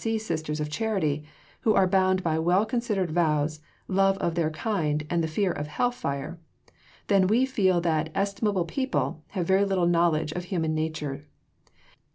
C. 0.03 0.17
Sisters 0.17 0.59
of 0.59 0.67
Charity, 0.71 1.23
who 1.59 1.75
are 1.75 1.85
bound 1.85 2.23
by 2.23 2.39
well 2.39 2.65
considered 2.65 3.11
vows, 3.11 3.59
love 3.87 4.17
of 4.17 4.33
their 4.33 4.49
kind 4.49 5.05
and 5.11 5.23
the 5.23 5.27
fear 5.27 5.51
of 5.51 5.67
Hell 5.67 5.91
fire, 5.91 6.39
then 7.05 7.27
we 7.27 7.45
feel 7.45 7.79
that 7.81 8.05
the 8.07 8.17
"estimable 8.17 8.65
people" 8.65 9.21
have 9.37 9.45
very 9.45 9.63
little 9.63 9.85
knowledge 9.85 10.31
of 10.31 10.45
human 10.45 10.73
nature. 10.73 11.27